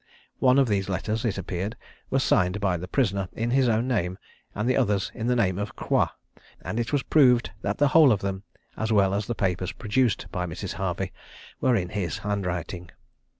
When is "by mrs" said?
10.31-10.73